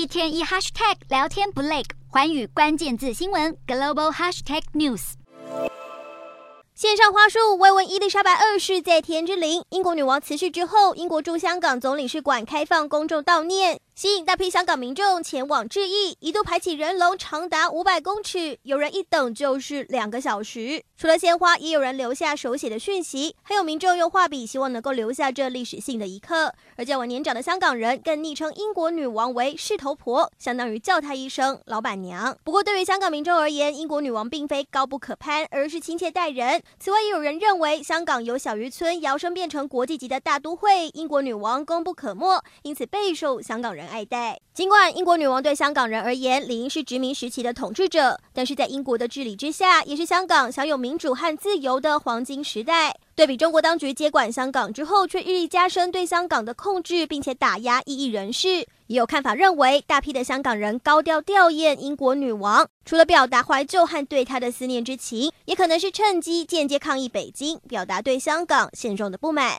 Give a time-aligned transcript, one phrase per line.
[0.00, 5.12] 一天一 hashtag 聊天不累，环宇关键字新闻 global hashtag news。
[6.74, 9.62] 线上花束，慰问伊丽莎白二世在天之灵。
[9.68, 13.78] 英国女王辞世之后，英国驻香港总领事馆开放公众悼念。
[13.94, 20.82] 吸引大批香港民众前往致意，一度排起人龙长达五百公尺，有人一等就是两个小时。
[20.96, 26.54] 除了鲜花，也有人留下手写的讯息，还有民众用画笔希望能够留下这历史性的一刻。
[26.76, 32.36] 而较为年长的香港人更昵称英国女王为“事头婆”，相当于叫她一声“老板娘”。
[32.42, 36.62] 不过，对于香港民众而言，英国女王并非高不可攀，而是亲切待人。
[36.78, 44.38] 此外，也有人认为香港由小渔村摇身变成国际级的大都会，英国女王功不可没，因此备受香港人人爱戴。
[44.52, 52.94] 尽管英国女王对香港人而言理应是殖民时期的统治者，但是在英国的治理之下，也是香港享有民主和自由的黄金时代。
[53.14, 58.66] 对比中国当局接管香港之后，却日益加深对香港的控制，并且打压异议人士。
[58.86, 69.58] 也有看法认为，大批的香港人高调吊唁英国女王，除了表达怀旧和对她的思念之情，也可能是趁机间接抗议北京，表达对香港现状的不满。